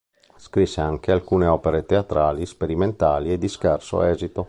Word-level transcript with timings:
Scrisse 0.37 0.81
anche 0.81 1.11
alcune 1.11 1.45
opere 1.45 1.85
teatrali, 1.85 2.47
sperimentali 2.47 3.31
e 3.31 3.37
di 3.37 3.47
scarso 3.47 4.01
esito. 4.01 4.39